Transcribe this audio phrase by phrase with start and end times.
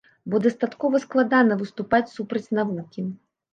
[0.33, 3.09] Бо дастаткова складана выступаць супраць навукі.